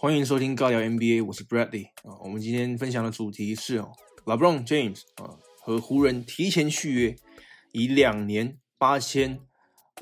[0.00, 2.14] 欢迎收听尬聊 NBA，我是 Bradley 啊。
[2.22, 3.90] 我们今天分享的主题是哦
[4.26, 7.16] ，LeBron James 啊和湖人提前续约，
[7.72, 9.40] 以两年八千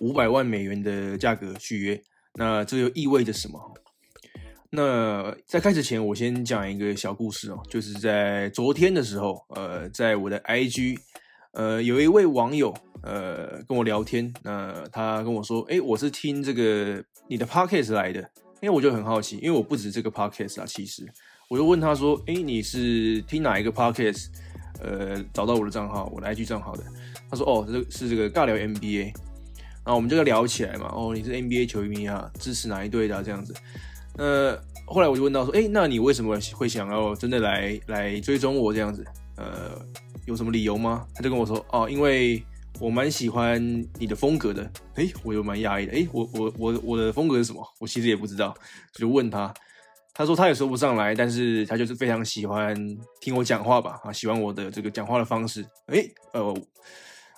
[0.01, 2.03] 五百万美元的价格续约。
[2.35, 3.59] 那这又意味着什么？
[4.69, 10.99] 那在开始前，我先讲一个小故事哦，就是在昨天的时候，呃，在我的 IG，
[11.55, 18.30] 呃，有一位网友呃跟我聊天，那他跟我说，哎，我是听这个你的 Podcast 来的。
[18.60, 21.06] 因为我就很好奇，因为我不止这个 podcast 啊，其实
[21.48, 24.27] 我就问他说：“哎，你是听哪一个 podcast？
[24.80, 26.83] 呃，找到我的账号，我的 IG 账号的？”
[27.30, 29.12] 他说：“哦，这是这个尬聊 NBA。”
[29.84, 30.91] 然后我们就聊起来嘛。
[30.95, 33.55] 哦，你是 NBA 球迷啊，支持哪一队的这样子？
[34.19, 39.05] 呃，后来我就问到说：“哎，那你为什么会想要真的来来追踪我这样子？
[39.36, 39.78] 呃，
[40.25, 42.42] 有什么理由吗？”他就跟我说：“哦，因为。”
[42.79, 43.61] 我蛮喜欢
[43.98, 47.67] 你的风格的，哎，我又蛮讶异的，哎，我我我我的风格是什么？
[47.78, 48.55] 我其实也不知道，
[48.92, 49.53] 就问他，
[50.12, 52.77] 他说他也说不上来，但是他就是非常喜欢
[53.20, 56.55] 听我讲话吧，啊，喜欢我的这个讲话的方式，哎，呃，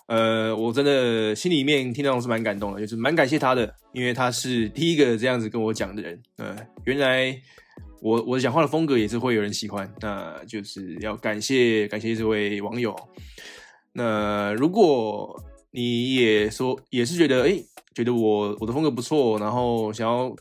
[0.06, 7.40] 呃，我真的心里面听到是蛮感动的，就是蛮感谢他的，因为他是第一个这样子跟我讲的人，呃，原来
[8.02, 12.94] 我我讲话的风格也是会有人喜欢，那就是要感谢感谢这位网友。
[13.98, 17.60] 那如果你也说也是觉得哎，
[17.92, 20.32] 觉得我我的风格不错，然后想要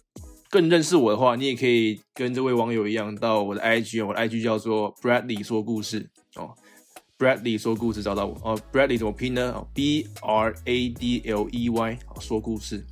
[0.51, 6.53] 更认识我的话，你也可以跟这位网友一样到我的 IG，我的 IG 叫做 Bradley 说故事哦
[7.17, 12.85] ，Bradley 说故事找到我哦，Bradley 怎么拼呢？B R A D L E Y 说故事，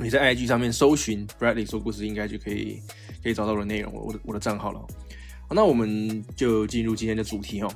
[0.00, 2.78] 你在 IG 上面搜寻 Bradley 说故事，应该就可以
[3.24, 4.78] 可以找到我的内容，我的我的账号了。
[5.48, 7.68] 好，那我们就进入今天的主题哦。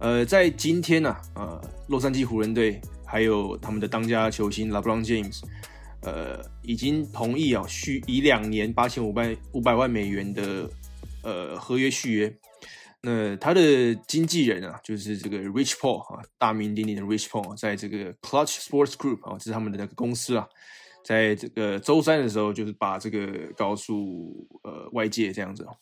[0.00, 5.40] 呃，在今天呢，呃，洛杉矶湖人队还有他们的当家球星 LeBron James，
[6.02, 10.68] 呃，已经同意啊续以两年八千五百五百万美元的
[11.22, 12.38] 呃合约续约。
[13.00, 20.46] 那他的经纪人啊，就是这个 Rich Paul 啊，大名鼎鼎的 Rich Paul，在这个 Clutch Sports Group 啊，这是他们的那个公司啊，
[21.04, 23.26] 在这个周三的时候，就是把这个
[23.56, 25.76] 告诉呃外界这样子哦。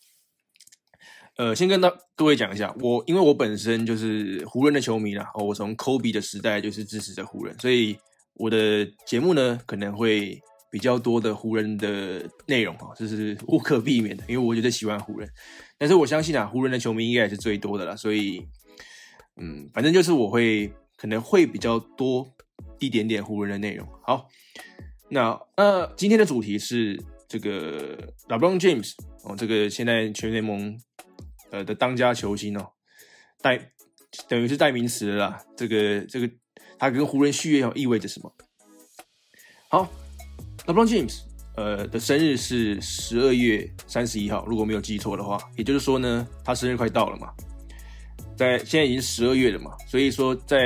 [1.36, 7.96] 呃，先跟大各位讲一下，我因为我本身就是湖人的球迷啦，哦，我从 Kobe 的时代就是支持着湖人，所以
[8.34, 10.38] 我的节目呢可能会
[10.70, 15.26] 比较多的湖人的内容啊，这是无可避免的，因为我觉得喜欢湖人。
[15.78, 18.46] 但是我相信啊，湖人的球迷应该也是最多的啦，所以
[19.40, 22.30] 嗯，反正就是我会可能会比较多
[22.78, 23.88] 一点点湖人的内容。
[24.02, 24.28] 好，
[25.08, 27.96] 那呃，今天的主题是这个
[28.28, 28.92] LeBron James
[29.24, 30.78] 哦，这个现在全联盟。
[31.52, 32.66] 呃的当家球星哦，
[33.40, 33.70] 代
[34.28, 35.38] 等于是代名词了。
[35.56, 36.28] 这个这个，
[36.78, 38.34] 他跟湖人续约意味着什么？
[39.68, 39.88] 好
[40.66, 41.20] ，LeBron James
[41.56, 47.30] 呃的生日是十二月三十一号，如果没有记错的话，也就是说呢，他生日快到了嘛，
[48.36, 50.58] 在现在已经十二月了嘛，所以说在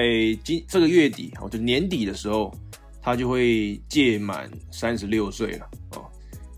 [0.44, 2.56] 今这个月底哦，就年底的时候，
[3.02, 6.05] 他就会届满三十六岁了哦。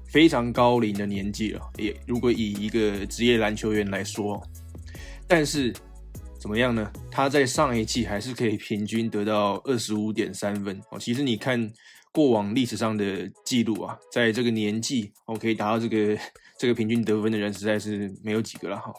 [0.08, 4.42] 非常高龄的年纪了，也如果以一个职业篮球员来说，
[5.26, 5.72] 但是
[6.40, 6.90] 怎么样呢？
[7.10, 10.98] 他在上一季还是可以平均得到二十五点三分哦。
[10.98, 11.70] 其实你看
[12.10, 16.18] 过往历史上的记录啊，在这个年纪哦可以达到这个
[16.56, 18.92] 这个平均得分的人实在是没有几个了哈。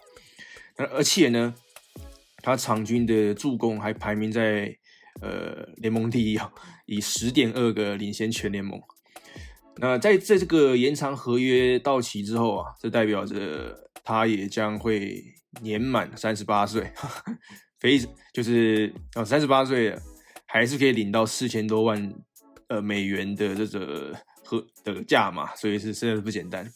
[0.77, 1.55] 那而且呢，
[2.43, 4.71] 他场均的助攻还排名在
[5.21, 6.51] 呃联盟第一啊，
[6.85, 8.79] 以十点二个领先全联盟。
[9.77, 15.23] 那在在这个延长合约到期之后啊，这代表着他也将会
[15.61, 16.91] 年满三十八岁，
[17.79, 17.97] 非
[18.33, 19.97] 就是啊三十八岁
[20.45, 22.13] 还是可以领到四千多万
[22.67, 24.13] 呃美元的这个
[24.43, 26.69] 合的价嘛，所以是真的不简单。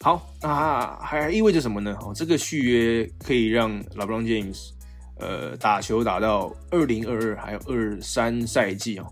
[0.00, 1.96] 好，那还意味着什么呢？
[2.00, 4.70] 哦，这个续约可以让 LeBron James
[5.18, 9.06] 呃打球打到二零二二还有二三赛季哦。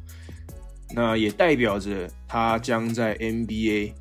[0.95, 3.95] 那也代表着他将在 NBA，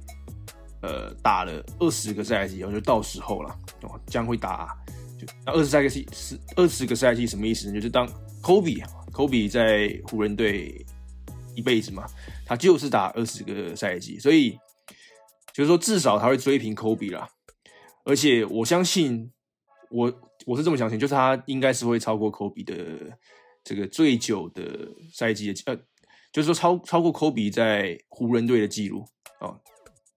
[0.81, 4.77] 呃，打了二十个赛季，然后就到时候了哦，将会打
[5.17, 7.75] 就那二十赛季是二十个赛季什么意思呢？
[7.75, 8.05] 就是当
[8.41, 10.85] Kobe，Kobe 在湖人队
[11.55, 12.05] 一辈子嘛，
[12.45, 14.57] 他就是打二十个赛季，所以
[15.53, 17.25] 就是说至少他会追平 Kobe 啦。
[18.03, 19.31] 而且我相信，
[19.89, 20.13] 我
[20.45, 23.17] 我是这么相信，就是他应该是会超过 Kobe 的
[23.63, 25.79] 这个最久的赛季的呃。
[26.31, 29.05] 就是说超超过科比在湖人队的记录
[29.39, 29.53] 啊，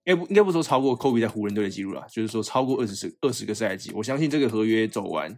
[0.05, 5.37] 应该不应该不说超过科比在湖人队的记录啦，就是说超过二十二十个赛季，我相信这个合约走完，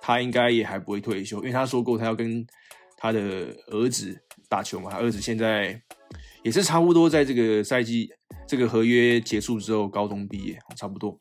[0.00, 2.46] 他应该也还不会退休，因为他说过他要跟
[2.96, 3.20] 他的
[3.66, 4.18] 儿子
[4.48, 5.80] 打球嘛，他儿子现在
[6.42, 8.08] 也是差不多在这个赛季
[8.46, 11.20] 这个合约结束之后高中毕业，差不多。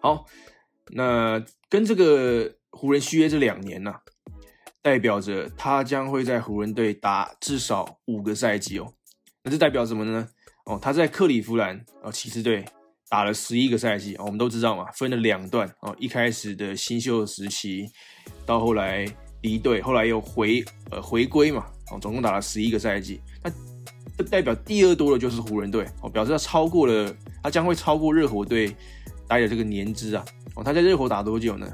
[0.00, 0.26] 好，
[0.90, 3.94] 那跟这个湖人续约这两年呢，
[4.82, 8.92] 代表着他将会在湖人队打至少五个赛季哦。
[9.44, 10.28] 那这代表什么呢？
[10.66, 12.64] 哦，他在克利夫兰啊骑士队
[13.08, 17.88] 打了十一个赛季我们都知道嘛，分了两段哦，一开始的新秀时期，
[18.44, 19.06] 到后来
[19.42, 23.20] 离队，后来又回呃回归嘛，哦，总共打了十一个赛季。
[23.42, 23.50] 那
[24.16, 28.76] 这代表第二多的就是湖人队哦，表示他超过了，他将会超过热火队
[29.26, 30.24] 待的这个年资啊。
[30.54, 31.66] 哦，他在热火打多久呢？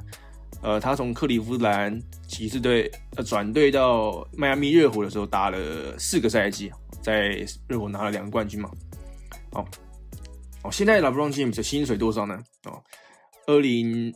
[0.62, 6.70] 呃，他从克利夫兰骑士队呃转队到迈阿密热火的时候打了四个赛季。
[7.00, 8.68] 在热火拿了两个冠军嘛？
[9.52, 9.64] 哦
[10.64, 12.36] 哦，现在 LeBron James 的薪水多少呢？
[12.64, 12.82] 哦，
[13.46, 14.12] 二零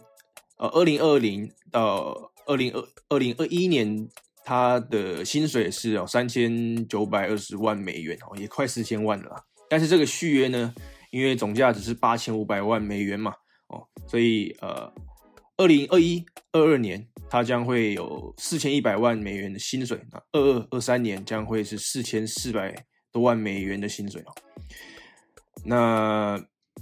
[0.59, 4.09] 呃二零二零到二零二二零二一年，
[4.45, 9.45] 他的薪水是哦三千九百二十万美元哦，也快四千万了。
[9.71, 10.75] 但是这个续约呢，
[11.13, 13.33] 因为总价只是八千五百万美元嘛，
[13.69, 14.93] 哦，所以呃
[15.57, 16.23] 二零二一
[16.53, 17.07] 二二年。
[17.31, 22.75] 他将会有四千一百万美元的薪水，那二二二三年将会是四千四百
[23.11, 24.35] 多万美元的薪水哦。
[25.65, 26.39] 那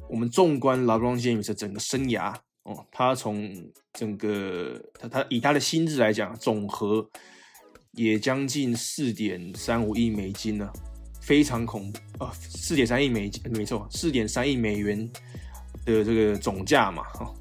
[0.08, 2.34] 我们纵观 LeBron James 的整个生涯
[2.64, 3.49] 哦，他从
[3.93, 7.08] 整个他他以他的薪资来讲，总和
[7.93, 10.69] 也将近四点三五亿美金呢，
[11.22, 12.32] 非常恐怖啊！
[12.32, 15.08] 四点三亿美金，没错，四点三亿美元
[15.84, 17.32] 的这个总价嘛，哈。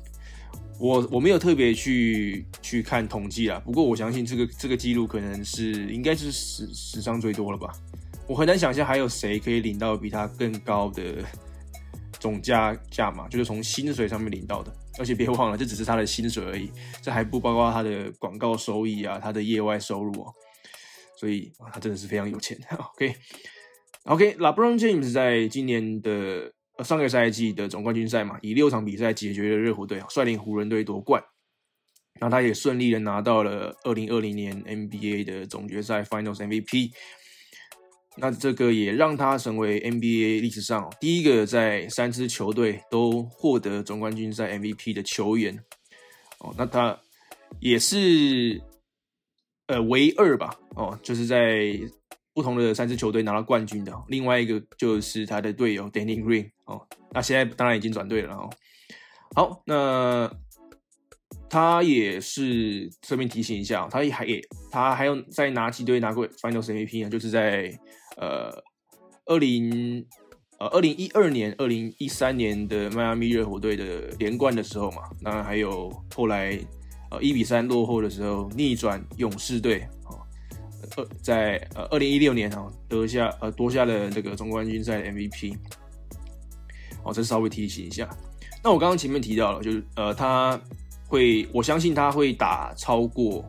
[0.80, 7.70] 我我没有特别去去看统计啦，不过我相信这个这个记录可能是应该是史史上最多了吧。
[8.26, 11.16] 我很难想象还有谁可以领到比他更高的
[12.18, 14.74] 总价价码，就是从薪水上面领到的。
[14.98, 16.72] 而且别忘了，这只是他的薪水而已，
[17.02, 20.34] 这还不包括他的广告收益啊，他的业外收入哦。
[21.18, 22.58] 所以啊，他真的是非常有钱。
[24.06, 26.54] OK，OK，LeBron James 在今年的。
[26.84, 31.24] 上个赛季的总冠军赛嘛，以六场比赛解决了热火队，率领湖人队夺冠。
[32.22, 36.92] 那他也顺利的拿到了二零二零年 NBA 的总决赛 Finals MVP。
[38.18, 45.58] 那这个也让他成为 NBA 历史上第一个在三支球队都获得总冠军赛 MVP 的球员。
[46.40, 47.00] 哦，那他
[47.60, 48.62] 也是
[49.68, 50.54] 呃唯二吧？
[50.76, 51.80] 哦，就是在。
[52.40, 56.82] 不同的三支球队拿到冠军的，另外一个就是他的队友 Danny Green 哦，
[57.12, 58.50] 那现在当然已经转队了哦。
[59.36, 60.32] 好，那
[61.50, 64.42] 他也是顺便提醒一下，他也还也
[64.72, 67.10] 他还有在哪几队拿过 Finals MVP 呢？
[67.10, 67.78] 就是在
[68.16, 68.50] 呃
[69.26, 70.06] 二零
[70.60, 76.58] 呃二零一二年、二零一三年的迈阿密热火队的连冠的时候嘛，那还有后来
[77.12, 79.86] 呃一比三落后的时候逆转勇士队。
[80.96, 85.56] 呃，在呃二零一六年啊，得下呃夺下了这个总冠军赛 MVP，
[87.04, 88.10] 哦，这稍微提醒一下。
[88.64, 90.60] 那我刚刚前面提到了，就是呃他
[91.08, 93.44] 会，我相信他会打超过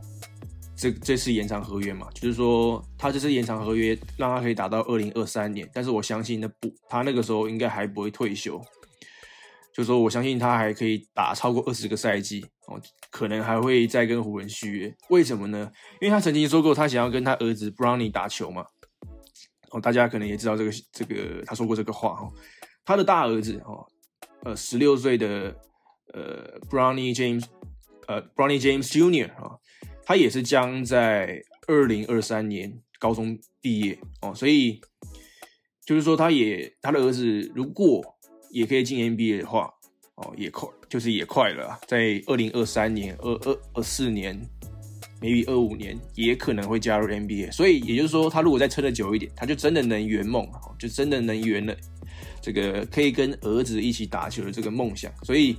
[0.76, 8.60] 这这次延长合约嘛，就是说他这次延长合约让他可以打到二零二三年，但是我相信那不，他那个时候应该还不会退休。
[9.72, 12.80] 就说我相信他还可以打超过二十个赛季哦，
[13.20, 14.96] 可能还会再跟湖人续约。
[15.10, 15.70] 为什么呢？
[16.00, 18.64] 因为他曾经说过他想要跟他儿子 Brownie 打球嘛。
[19.72, 22.32] 哦，大家可能也知道这个这个他说过这个话哦。
[22.82, 23.86] 他的大儿子哦，
[24.42, 25.54] 呃，十六岁的
[26.14, 27.44] 呃 Brownie James，
[28.06, 29.58] 呃 Brownie James Junior 啊，
[30.02, 34.80] 他也是将在二零二三年高中毕业哦，所以
[35.84, 38.02] 就是说他也他的儿子如果
[38.48, 39.74] 也可以进 NBA 的话，
[40.20, 44.40] 哦，也快，就是也快了，在二零二三年、二二二四年
[45.20, 47.52] ，maybe 二五年，也可能会加入 NBA。
[47.52, 50.48] 所以也就是说，他如果再撑得久一点，他就真的能圆梦，
[50.78, 51.74] 就真的能圆了
[52.40, 55.12] 这个可以跟儿子一起打球的这个梦想。
[55.24, 55.56] 所以，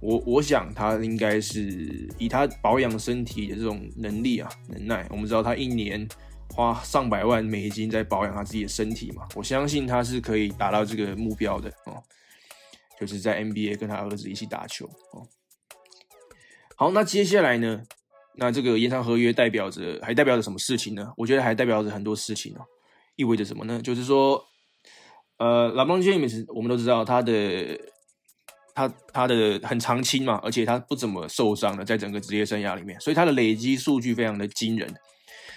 [0.00, 6.06] 我我想他应该是以他保养身体的这种能力啊、能耐，我们知道他一年。
[6.50, 12.02] 花上百万美金在保养他自己的身体嘛，我相信他是可以达到这个目标的哦，
[12.98, 15.26] 就是在 NBA 跟他儿子一起打球哦。
[16.76, 17.82] 好，那接下来呢？
[18.36, 21.12] 那这个延长合约代表着还代表着什么事情呢？
[21.16, 22.60] 我觉得还代表着很多事情哦。
[23.16, 23.80] 意味着什么呢？
[23.82, 24.40] 就是说，
[25.38, 27.80] 呃，LeBron James 我们都知道他的
[28.74, 34.88] 他他的很长青嘛，而且他不怎么受伤的，在整个职业生涯里面，所以他的累积数据非常的惊人。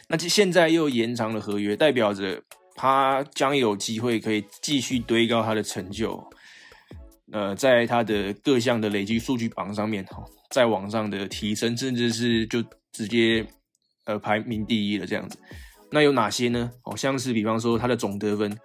[0.08, 2.42] 那现在又延长了合约，代表着
[2.74, 6.28] 他将有机会可以继续堆高他的成就，
[7.32, 12.62] 呃，在他的各项的累积数据榜上面哈，在网上的提升，甚至是就
[12.92, 13.46] 直接
[14.06, 15.38] 呃排名第一了这样子。
[15.90, 16.70] 那有哪些呢？
[16.84, 18.58] 哦，像是比方说他的总得分，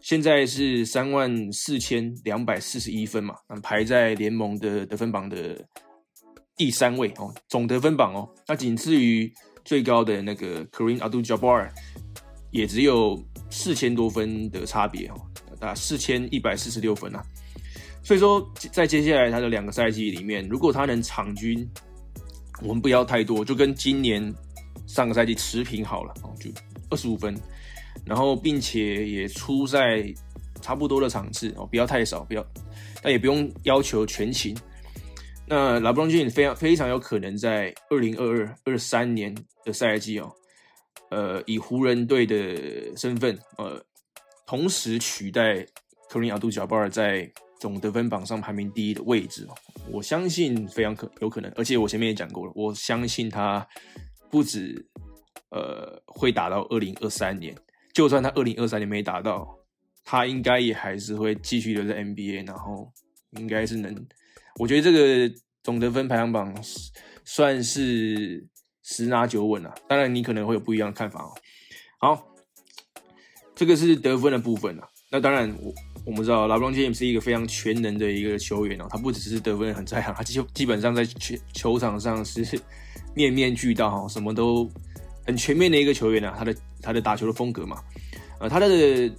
[0.00, 5.62] 现在是三万四千两百四十一分嘛，那排在联盟的得分榜的
[6.56, 9.30] 第三位哦，总得分榜哦，那仅次于
[9.64, 11.70] 最高的那个 Kareem Abdul-Jabbar，
[12.50, 15.14] 也只有四千多分的差别哦，
[15.60, 17.22] 打四千一百四十六分啊。
[18.06, 21.68] 所以说，在接下来他的两个赛季里面，如果他能场均，
[22.62, 24.32] 我们不要太多，就跟今年
[24.86, 26.48] 上个赛季持平好了哦，就
[26.88, 27.36] 二十五分，
[28.04, 30.06] 然后并且也出在
[30.62, 32.46] 差不多的场次哦，不要太少，不要，
[33.02, 34.56] 但也不用要求全勤。
[35.44, 39.34] 那 LeBron James 非常非常有可能在二零二二二三年
[39.64, 40.32] 的赛季哦，
[41.10, 43.84] 呃，以湖人队的身份，呃，
[44.46, 45.66] 同时取代
[46.08, 49.54] Kareem a b d u l j a b a r 在总得分榜上排名第一的位置哦，
[49.90, 53.66] 我相信非常可有可能，而且我前面也讲过了，我相信他
[54.30, 54.86] 不止
[55.50, 57.56] 呃会打到二零二三年，
[57.94, 59.58] 就算他二零二三年没打到，
[60.04, 62.92] 他应该也还是会继续留在 NBA，然后
[63.38, 64.06] 应该是能，
[64.58, 66.54] 我觉得这个总得分排行榜
[67.24, 68.46] 算是
[68.82, 69.74] 十拿九稳了。
[69.88, 71.32] 当然你可能会有不一样的看法哦。
[71.98, 72.28] 好，
[73.54, 74.86] 这个是得分的部分了。
[75.10, 75.72] 那当然我。
[76.06, 82.46] 我们知道，LeBron James 是一个非常全能的一个球员哦，他不只是得分很在行，他基基本上在球球场上是
[83.12, 84.70] 面面俱到哈，什么都
[85.26, 86.32] 很全面的一个球员啊。
[86.38, 87.82] 他的他的打球的风格嘛，
[88.38, 89.10] 呃，他的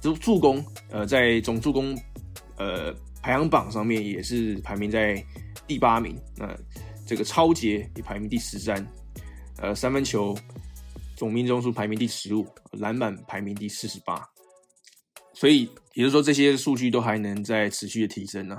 [0.00, 1.96] 助助攻，呃，在总助攻
[2.56, 2.92] 呃
[3.22, 5.24] 排行榜上面也是排名在
[5.64, 6.18] 第八名。
[6.36, 6.52] 那
[7.06, 8.84] 这个超节也排名第十三，
[9.58, 10.36] 呃，三分球
[11.14, 14.20] 总命中数排名第十五，篮板排名第四十八。
[15.38, 18.58] 所以，也就是说，这些数据都还能在持续的提升呢，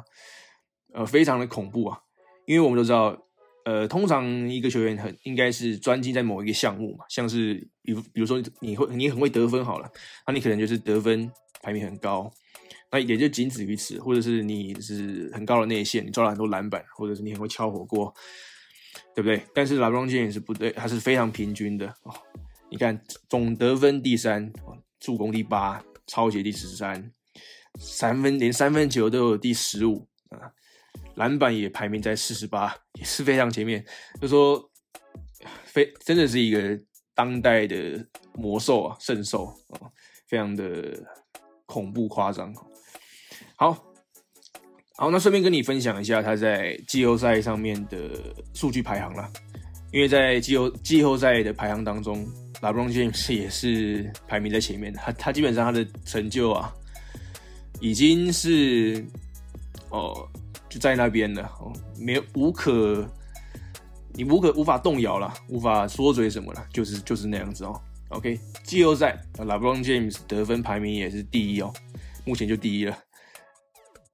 [0.93, 1.99] 呃，非常的恐怖啊！
[2.45, 3.17] 因为我们都知道，
[3.65, 9.91] 呃，通常一个球员很应该是专精在某一个项目嘛，像是比如，比如说你会你很会得分好了，
[10.27, 11.29] 那你可能就是得分
[11.63, 12.31] 排名很高，
[12.91, 18.13] 那也就仅止于此，或者是你是很高的内线，你抓了很多篮板，或者是你很会敲火锅，
[19.15, 19.41] 对不对？
[19.53, 22.13] 但是拉布朗也是不对，他是非常平均的哦。
[22.69, 24.53] 你看总得分第三，
[24.99, 25.83] 助攻第八。
[26.07, 27.11] 超级第十三，
[27.79, 30.49] 三分连三分球都有第十五啊，
[31.15, 33.85] 篮板也排名在四十八，也是非常前面。
[34.21, 34.71] 就说
[35.65, 36.79] 非真的是一个
[37.13, 39.91] 当代的魔兽啊，圣兽啊，
[40.27, 40.97] 非常的
[41.65, 42.53] 恐怖夸张。
[43.57, 43.73] 好，
[44.95, 49.29] 好，那顺便跟你分享一下他在季后赛上面的数据排行了，
[49.91, 52.25] 因为在季后季后赛的排行当中。
[52.61, 56.73] LeBron James 也是排名在前面的，他他基本上他的成就啊，
[57.79, 59.05] 已经是
[59.89, 60.27] 哦
[60.67, 63.07] 就在那边了哦，没有无可
[64.13, 67.79] 你无可无法动摇了，无法说嘴什么了，就是就是那样子哦。
[68.09, 71.71] OK，季后赛 LeBron James 得分排名也是第一哦，
[72.25, 72.97] 目前就第一了，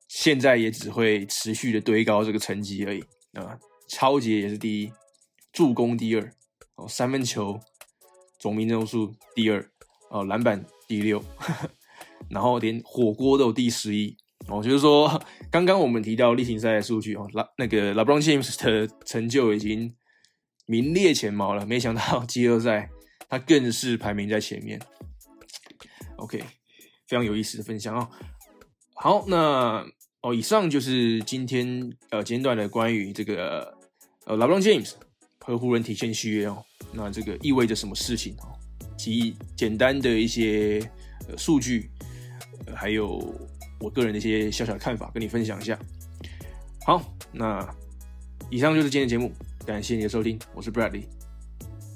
[0.09, 3.01] 现在也只会持续的堆高这个成绩而已
[3.33, 3.57] 啊。
[3.87, 4.91] 超级也是第一，
[5.51, 6.33] 助攻第二
[6.75, 7.59] 哦，三分球。
[8.43, 9.65] 总命中数第二，
[10.09, 11.23] 哦，篮板第六，
[12.29, 14.13] 然后连火锅都有第十一。
[14.49, 15.09] 哦，就是说，
[15.49, 19.95] 刚刚我们提到例行赛的数据哦，拉那个 LeBron James 的成就已经
[20.65, 21.65] 名列前茅了。
[21.65, 22.89] 没想到季后赛
[23.29, 24.77] 他更是排名在前面。
[26.17, 26.39] OK，
[27.07, 28.09] 非常有意思的分享哦。
[28.95, 29.85] 好，那
[30.19, 33.73] 哦，以上就是今天呃简短的关于这个
[34.25, 34.95] 呃 LeBron James
[35.43, 36.63] 和湖人体现续约哦。
[36.91, 38.53] 那这个意味着什么事情哦？
[38.97, 40.79] 及简单的一些
[41.27, 41.89] 呃数据，
[42.73, 43.35] 还有
[43.79, 45.77] 我个人的一些小小的看法，跟你分享一下。
[46.85, 47.67] 好，那
[48.49, 49.31] 以上就是今天的节目，
[49.65, 51.05] 感谢你的收听，我是 Bradley，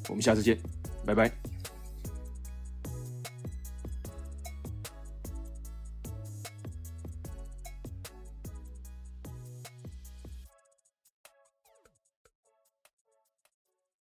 [0.10, 0.58] 我们下次见，
[1.06, 1.57] 拜拜。